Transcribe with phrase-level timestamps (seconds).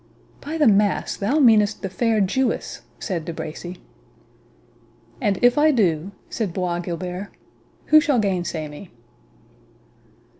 [0.43, 3.77] "By the mass, thou meanest the fair Jewess!" said De Bracy.
[5.21, 7.27] "And if I do," said Bois Guilbert,
[7.89, 8.89] "who shall gainsay me?"